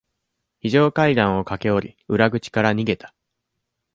[0.61, 3.13] 非常階段を駆け下り、裏口から逃げた。